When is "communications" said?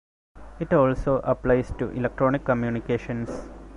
2.43-3.29